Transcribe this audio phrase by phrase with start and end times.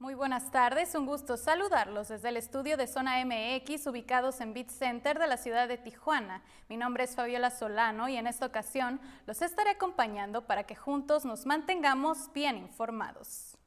[0.00, 4.68] Muy buenas tardes, un gusto saludarlos desde el estudio de Zona MX ubicados en Beat
[4.70, 6.40] Center de la ciudad de Tijuana.
[6.68, 11.24] Mi nombre es Fabiola Solano y en esta ocasión los estaré acompañando para que juntos
[11.24, 13.58] nos mantengamos bien informados.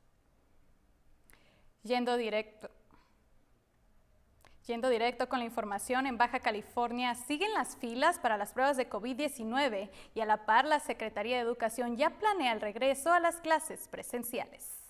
[1.83, 2.71] Yendo directo.
[4.67, 8.89] Yendo directo con la información, en Baja California siguen las filas para las pruebas de
[8.89, 13.41] COVID-19 y a la par la Secretaría de Educación ya planea el regreso a las
[13.41, 14.80] clases presenciales.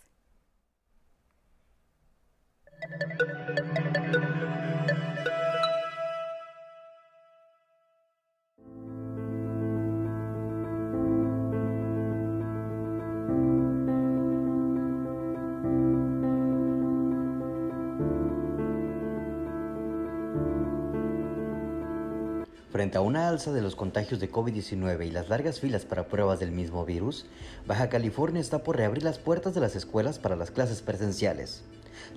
[22.71, 26.39] Frente a una alza de los contagios de COVID-19 y las largas filas para pruebas
[26.39, 27.25] del mismo virus,
[27.67, 31.63] Baja California está por reabrir las puertas de las escuelas para las clases presenciales.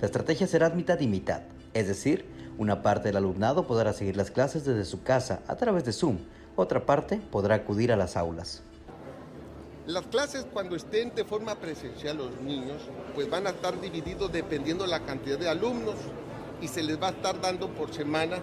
[0.00, 1.42] La estrategia será mitad y mitad,
[1.72, 2.26] es decir,
[2.58, 6.18] una parte del alumnado podrá seguir las clases desde su casa a través de Zoom,
[6.56, 8.62] otra parte podrá acudir a las aulas.
[9.86, 12.80] Las clases cuando estén de forma presencial los niños,
[13.14, 15.96] pues van a estar divididos dependiendo la cantidad de alumnos
[16.62, 18.38] y se les va a estar dando por semana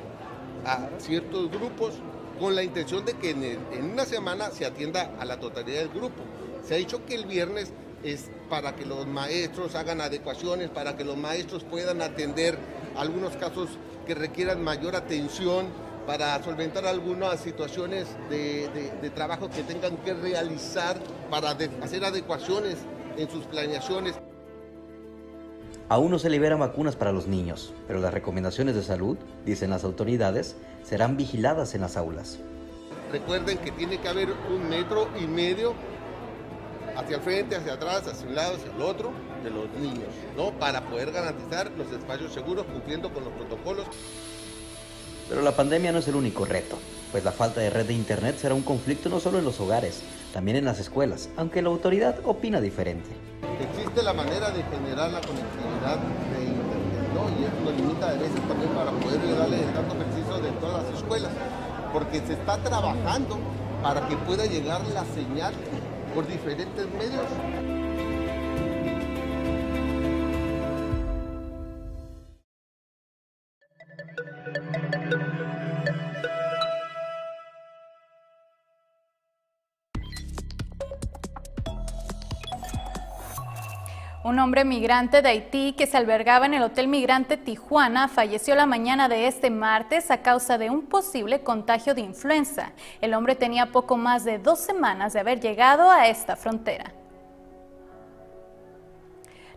[0.65, 1.93] a ciertos grupos
[2.39, 5.89] con la intención de que en, en una semana se atienda a la totalidad del
[5.89, 6.21] grupo.
[6.63, 11.03] Se ha dicho que el viernes es para que los maestros hagan adecuaciones, para que
[11.03, 12.57] los maestros puedan atender
[12.95, 13.69] algunos casos
[14.05, 15.67] que requieran mayor atención,
[16.05, 20.97] para solventar algunas situaciones de, trabajo que tengan que realizar,
[21.29, 22.77] para hacer adecuaciones
[23.17, 24.15] en sus planeaciones.
[25.89, 29.83] Aún no se liberan vacunas para los niños, pero las recomendaciones de salud, dicen las
[29.83, 32.39] autoridades, serán vigiladas en las aulas.
[33.11, 35.73] Recuerden que tiene que haber un metro y medio
[36.95, 39.11] hacia el frente, hacia atrás, hacia un lado, hacia el otro,
[39.43, 40.51] de los niños, ¿no?
[40.51, 43.85] Para poder garantizar los espacios seguros cumpliendo con los protocolos.
[45.29, 46.77] Pero la pandemia no es el único reto,
[47.11, 50.01] pues la falta de red de Internet será un conflicto no solo en los hogares,
[50.33, 53.09] también en las escuelas, aunque la autoridad opina diferente.
[53.59, 55.97] Existe la manera de generar la conectividad
[56.33, 57.29] de Internet, ¿no?
[57.39, 60.83] Y eso nos limita a veces también para poder darle el dato preciso de todas
[60.83, 61.31] las escuelas,
[61.93, 63.39] porque se está trabajando
[63.81, 65.53] para que pueda llegar la señal
[66.13, 67.80] por diferentes medios.
[84.23, 88.67] Un hombre migrante de Haití que se albergaba en el Hotel Migrante Tijuana falleció la
[88.67, 92.71] mañana de este martes a causa de un posible contagio de influenza.
[93.01, 96.91] El hombre tenía poco más de dos semanas de haber llegado a esta frontera.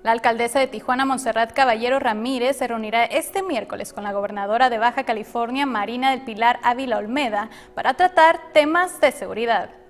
[0.03, 4.79] La alcaldesa de Tijuana, Montserrat Caballero Ramírez, se reunirá este miércoles con la gobernadora de
[4.79, 9.84] Baja California, Marina del Pilar Ávila Olmeda, para tratar temas de seguridad.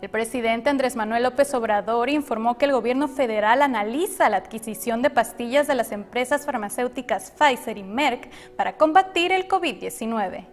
[0.00, 5.10] El presidente Andrés Manuel López Obrador informó que el gobierno federal analiza la adquisición de
[5.10, 10.46] pastillas de las empresas farmacéuticas Pfizer y Merck para combatir el COVID-19.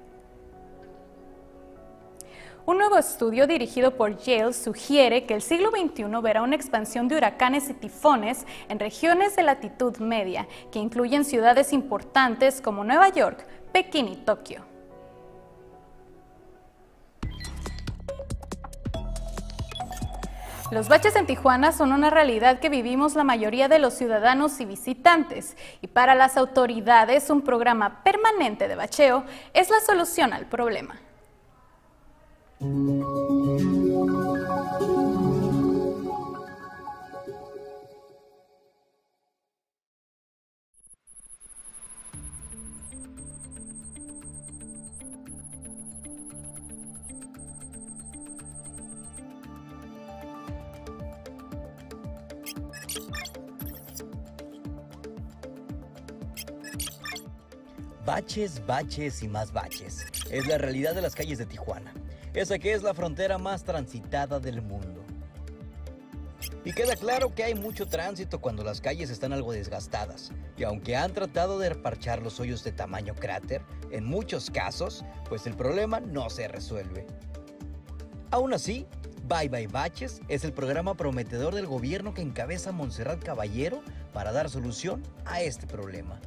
[2.66, 7.17] Un nuevo estudio dirigido por Yale sugiere que el siglo XXI verá una expansión de
[7.17, 13.45] huracanes y tifones en regiones de latitud media, que incluyen ciudades importantes como Nueva York,
[13.72, 14.75] Pekín y Tokio.
[20.72, 24.66] Los baches en Tijuana son una realidad que vivimos la mayoría de los ciudadanos y
[24.66, 31.00] visitantes, y para las autoridades un programa permanente de bacheo es la solución al problema.
[58.05, 60.05] Baches, baches y más baches.
[60.29, 61.91] Es la realidad de las calles de Tijuana.
[62.35, 65.03] Esa que es la frontera más transitada del mundo.
[66.63, 70.31] Y queda claro que hay mucho tránsito cuando las calles están algo desgastadas.
[70.55, 75.47] Y aunque han tratado de reparchar los hoyos de tamaño cráter, en muchos casos, pues
[75.47, 77.08] el problema no se resuelve.
[78.29, 78.85] Aún así,
[79.28, 83.81] Bye Bye Baches es el programa prometedor del gobierno que encabeza Montserrat Caballero
[84.13, 86.19] para dar solución a este problema.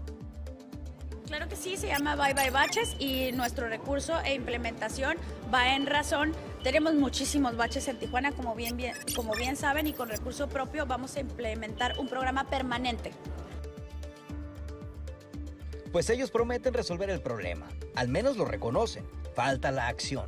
[1.29, 5.19] Claro que sí, se llama Bye Bye Baches y nuestro recurso e implementación
[5.53, 6.33] va en razón
[6.65, 8.79] Tenemos muchísimos baches en Tijuana, como bien,
[9.15, 13.13] como bien saben, y con recurso propio vamos a implementar un programa permanente.
[15.93, 19.05] Pues ellos prometen resolver el problema, al menos lo reconocen.
[19.35, 20.27] Falta la acción,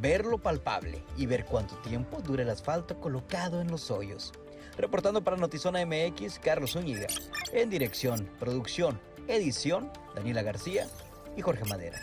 [0.00, 4.32] verlo palpable y ver cuánto tiempo dura el asfalto colocado en los hoyos.
[4.76, 7.06] Reportando para Notizona MX, Carlos Zúñiga.
[7.52, 10.86] En dirección, producción, edición, Daniela García
[11.36, 12.00] y Jorge Madera.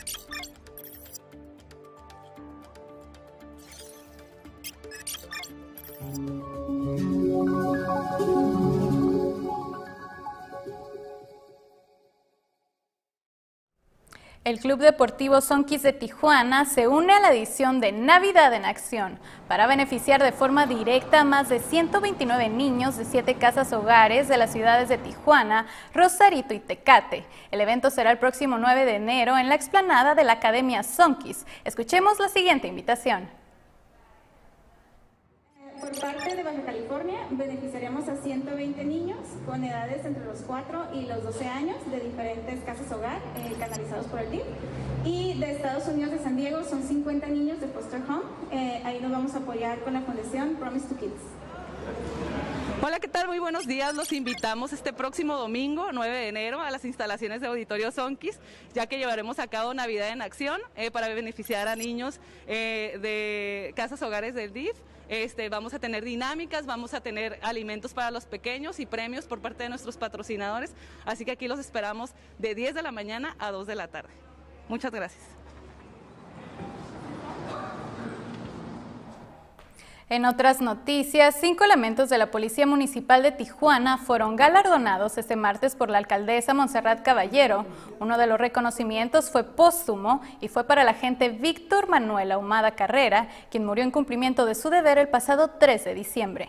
[14.48, 19.18] El Club Deportivo Sonquis de Tijuana se une a la edición de Navidad en Acción
[19.46, 24.38] para beneficiar de forma directa a más de 129 niños de siete casas hogares de
[24.38, 27.26] las ciudades de Tijuana, Rosarito y Tecate.
[27.50, 31.44] El evento será el próximo 9 de enero en la explanada de la Academia Sonquis.
[31.66, 33.28] Escuchemos la siguiente invitación.
[35.88, 41.06] Por parte de Baja California, beneficiaremos a 120 niños con edades entre los 4 y
[41.06, 44.42] los 12 años de diferentes casas hogar eh, canalizados por el DIF.
[45.06, 48.24] Y de Estados Unidos de San Diego son 50 niños de foster home.
[48.52, 51.22] Eh, ahí nos vamos a apoyar con la fundación Promise to Kids.
[52.80, 53.26] Hola, ¿qué tal?
[53.26, 53.94] Muy buenos días.
[53.94, 58.38] Los invitamos este próximo domingo, 9 de enero, a las instalaciones de Auditorio Sonkis,
[58.72, 64.00] ya que llevaremos a cabo Navidad en Acción eh, para beneficiar a niños de casas
[64.02, 64.76] hogares del DIF.
[65.08, 69.40] Este, vamos a tener dinámicas, vamos a tener alimentos para los pequeños y premios por
[69.40, 70.74] parte de nuestros patrocinadores.
[71.04, 74.12] Así que aquí los esperamos de 10 de la mañana a 2 de la tarde.
[74.68, 75.37] Muchas gracias.
[80.10, 85.74] En otras noticias, cinco elementos de la Policía Municipal de Tijuana fueron galardonados este martes
[85.76, 87.66] por la alcaldesa Montserrat Caballero.
[88.00, 93.28] Uno de los reconocimientos fue póstumo y fue para el agente Víctor Manuel Ahumada Carrera,
[93.50, 96.48] quien murió en cumplimiento de su deber el pasado 3 de diciembre.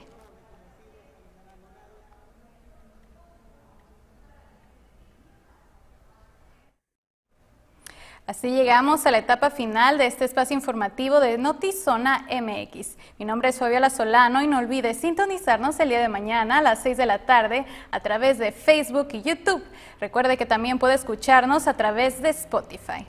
[8.30, 12.96] Así llegamos a la etapa final de este espacio informativo de Notizona MX.
[13.18, 16.84] Mi nombre es Fabiola Solano y no olvide sintonizarnos el día de mañana a las
[16.84, 19.64] 6 de la tarde a través de Facebook y YouTube.
[20.00, 23.08] Recuerde que también puede escucharnos a través de Spotify.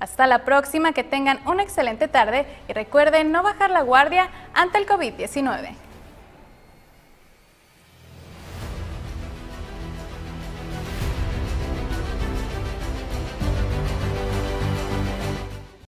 [0.00, 4.78] Hasta la próxima, que tengan una excelente tarde y recuerden no bajar la guardia ante
[4.78, 5.87] el COVID-19.